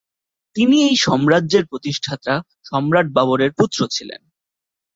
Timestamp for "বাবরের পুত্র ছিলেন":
3.11-4.21